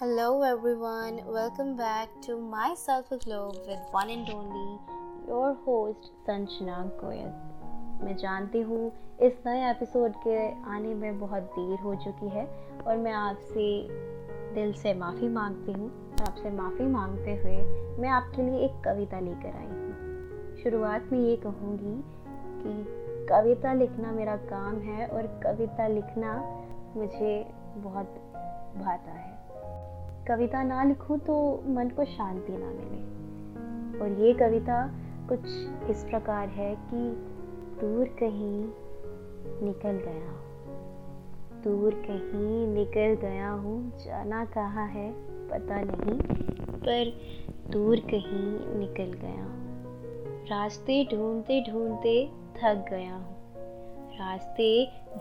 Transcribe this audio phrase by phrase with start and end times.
[0.00, 4.80] Hello everyone, welcome back to my Self Globe with one and only
[5.28, 7.30] your host Sanjana Goyal.
[8.02, 8.90] मैं जानती हूँ
[9.22, 10.36] इस नए episode के
[10.70, 12.44] आने में बहुत देर हो चुकी है
[12.86, 13.66] और मैं आपसे
[14.54, 15.90] दिल से माफ़ी मांगती हूँ
[16.28, 17.56] आपसे माफ़ी मांगते हुए
[18.02, 21.94] मैं आपके लिए एक कविता लेकर आई हूँ। शुरुआत में ये कहूँगी
[22.64, 22.74] कि
[23.30, 26.36] कविता लिखना मेरा काम है और कविता लिखना
[26.96, 28.20] मुझे बहुत
[28.76, 29.43] भाता है।
[30.28, 33.14] कविता ना लिखूं तो मन को शांति ना मिले।
[34.00, 34.94] और ये कविता
[35.28, 35.40] कुछ
[35.90, 37.30] इस प्रकार है कि
[37.80, 38.64] दूर कहीं
[39.66, 40.44] निकल गया हूँ।
[41.62, 45.12] दूर कहीं निकल गया हूँ, जाना कहाँ है
[45.48, 46.20] पता नहीं,
[46.78, 47.12] पर
[47.70, 49.64] दूर कहीं निकल गया हूँ।
[50.46, 53.43] रास्ते ढूंढते ढूंढते थक गया हूँ।
[54.14, 54.68] रास्ते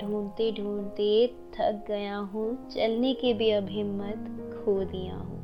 [0.02, 4.26] ढूंढते ढूंढते थक गया हूँ, चलने की भी अब हिम्मत
[4.56, 5.40] खो दिया हूँ,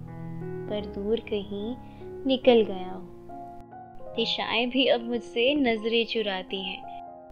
[0.69, 1.75] पर दूर कहीं
[2.25, 3.07] निकल गया हूँ।
[4.15, 6.81] दिशाएँ भी अब मुझसे नज़रें चुराती हैं,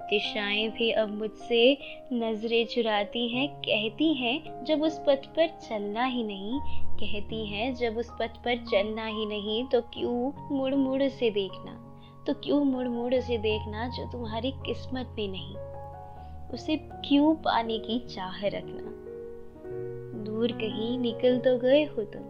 [0.10, 1.78] दिशाएँ भी अब मुझसे
[2.14, 6.60] नज़रें चुराती हैं, कहती हैं, जब उस पथ पर चलना ही नहीं,
[7.00, 11.84] कहती हैं, जब उस पथ पर चलना ही नहीं तो क्यों मुड़ मुड़ से देखना
[12.28, 15.56] तो क्यों मुड़ मुड़ से देखना जो तुम्हारी किस्मत में नहीं।
[16.54, 18.94] उसे क्यों पाने की चाह रखना?
[20.24, 22.22] दूर कहीं निकल तो गए हो तुम।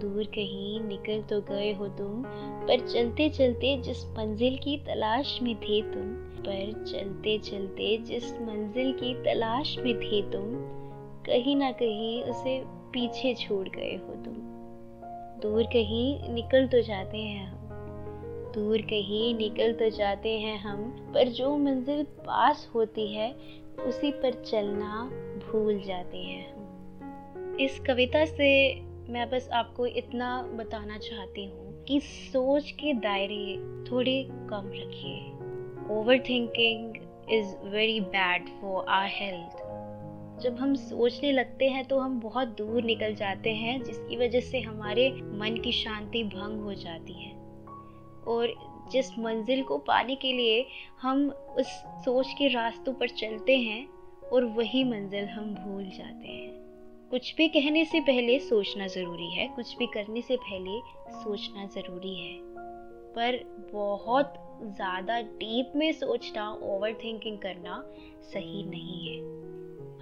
[0.00, 2.22] दूर कहीं निकल तो गए हो तुम,
[2.66, 6.02] पर चलते चलते जिस मंजिल की तलाश में थे तुम,
[6.40, 10.44] पर चलते चलते जिस मंजिल की तलाश में थे तुम,
[11.26, 14.34] कहीं ना कहीं उसे पीछे छोड़ गए हो तुम।
[15.42, 17.59] दूर कहीं निकल तो जाते हैं हम।
[18.54, 20.82] दूर कहीं निकल तो जाते हैं हम,
[21.14, 23.32] पर जो मंजिल पास होती है,
[23.86, 25.04] उसी पर चलना
[25.46, 28.74] भूल जाते हैं इस कविता से
[29.10, 33.56] मैं बस आपको इतना बताना चाहती हूँ कि सोच के दायरे
[33.90, 36.94] थोड़े कम रखिए। Over thinking
[37.32, 39.68] is very bad for our health
[40.42, 44.60] जब हम सोचने लगते हैं तो हम बहुत दूर निकल जाते हैं, जिसकी वजह से
[44.60, 47.39] हमारे मन की शांति भंग हो जाती है।
[48.28, 48.54] और
[48.92, 50.66] जिस मंजिल को पाने के लिए
[51.00, 51.66] हम उस
[52.04, 53.86] सोच के रास्तों पर चलते हैं
[54.32, 59.48] और वही मंजिल हम भूल जाते हैं। कुछ भी कहने से पहले सोचना ज़रूरी है,
[59.48, 60.80] कुछ भी करने से पहले
[61.22, 62.38] सोचना ज़रूरी है।
[63.12, 63.38] पर
[63.72, 67.82] बहुत ज़्यादा डीप में सोचना ओवर थिंकिंग करना
[68.22, 69.18] सही नहीं है।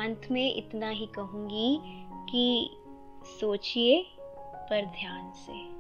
[0.06, 1.78] अंत में इतना ही कहूँगी
[2.30, 2.70] कि
[3.40, 4.04] सोचिए
[4.70, 5.78] पर ध्यान से।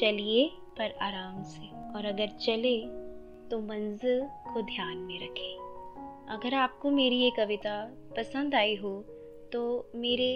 [0.00, 2.78] चलिए पर आराम से और अगर चले
[3.50, 4.20] तो मंजिल
[4.52, 7.76] को ध्यान में रखें अगर आपको मेरी ये कविता
[8.16, 8.92] पसंद आई हो
[9.52, 9.62] तो
[9.96, 10.28] मेरे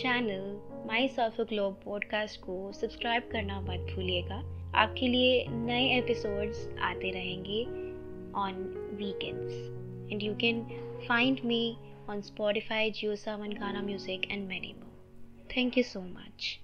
[0.00, 4.42] channel my soft globe podcast को सब्सक्राइब करना मत भूलिएगा
[4.76, 7.62] आपके लिए नए एपिसोड्स आते रहेंगे
[8.40, 8.64] on
[8.98, 10.62] weekends and you can
[11.08, 11.76] find me
[12.08, 14.88] on Spotify, JioSavan, Ghana Music, and many more.
[15.50, 16.60] Thank you so much.